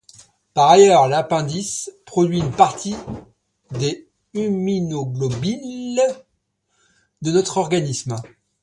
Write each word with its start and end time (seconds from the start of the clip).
Par 0.55 0.71
ailleurs, 0.71 1.07
l'appendice 1.07 1.91
produit 2.07 2.39
une 2.39 2.49
partie 2.51 2.95
des 3.69 4.09
immunoglobulines 4.33 6.01
de 7.21 7.31
notre 7.31 7.57
organisme. 7.57 8.15